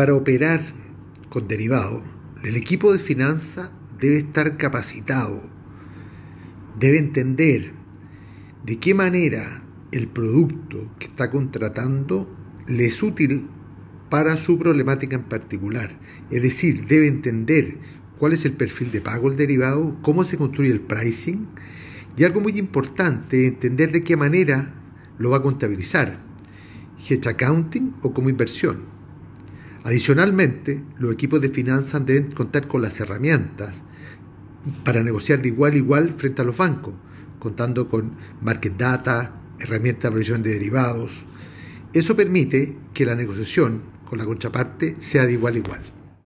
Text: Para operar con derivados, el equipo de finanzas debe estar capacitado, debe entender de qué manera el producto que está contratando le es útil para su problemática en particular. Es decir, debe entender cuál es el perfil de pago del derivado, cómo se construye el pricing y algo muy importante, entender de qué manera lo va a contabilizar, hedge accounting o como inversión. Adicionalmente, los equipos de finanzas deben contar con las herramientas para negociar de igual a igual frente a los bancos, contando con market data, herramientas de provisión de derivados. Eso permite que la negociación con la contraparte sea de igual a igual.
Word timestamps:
Para 0.00 0.14
operar 0.14 0.62
con 1.28 1.46
derivados, 1.46 2.02
el 2.42 2.56
equipo 2.56 2.90
de 2.90 2.98
finanzas 2.98 3.70
debe 3.98 4.16
estar 4.16 4.56
capacitado, 4.56 5.42
debe 6.78 6.96
entender 6.96 7.74
de 8.64 8.78
qué 8.78 8.94
manera 8.94 9.62
el 9.92 10.08
producto 10.08 10.90
que 10.98 11.06
está 11.06 11.30
contratando 11.30 12.34
le 12.66 12.86
es 12.86 13.02
útil 13.02 13.48
para 14.08 14.38
su 14.38 14.58
problemática 14.58 15.16
en 15.16 15.24
particular. 15.24 15.98
Es 16.30 16.40
decir, 16.40 16.86
debe 16.86 17.06
entender 17.06 17.76
cuál 18.16 18.32
es 18.32 18.46
el 18.46 18.52
perfil 18.52 18.92
de 18.92 19.02
pago 19.02 19.28
del 19.28 19.36
derivado, 19.36 19.98
cómo 20.00 20.24
se 20.24 20.38
construye 20.38 20.70
el 20.70 20.80
pricing 20.80 21.46
y 22.16 22.24
algo 22.24 22.40
muy 22.40 22.58
importante, 22.58 23.48
entender 23.48 23.92
de 23.92 24.02
qué 24.02 24.16
manera 24.16 24.72
lo 25.18 25.28
va 25.28 25.36
a 25.36 25.42
contabilizar, 25.42 26.20
hedge 27.06 27.28
accounting 27.28 27.96
o 28.00 28.14
como 28.14 28.30
inversión. 28.30 28.98
Adicionalmente, 29.84 30.82
los 30.98 31.12
equipos 31.12 31.40
de 31.40 31.48
finanzas 31.48 32.04
deben 32.04 32.32
contar 32.32 32.68
con 32.68 32.82
las 32.82 33.00
herramientas 33.00 33.74
para 34.84 35.02
negociar 35.02 35.40
de 35.40 35.48
igual 35.48 35.72
a 35.72 35.76
igual 35.76 36.14
frente 36.18 36.42
a 36.42 36.44
los 36.44 36.56
bancos, 36.56 36.94
contando 37.38 37.88
con 37.88 38.12
market 38.42 38.76
data, 38.76 39.40
herramientas 39.58 40.04
de 40.04 40.10
provisión 40.10 40.42
de 40.42 40.52
derivados. 40.52 41.24
Eso 41.92 42.14
permite 42.14 42.76
que 42.92 43.06
la 43.06 43.14
negociación 43.14 43.82
con 44.08 44.18
la 44.18 44.26
contraparte 44.26 44.96
sea 45.00 45.24
de 45.24 45.32
igual 45.32 45.54
a 45.54 45.58
igual. 45.58 45.99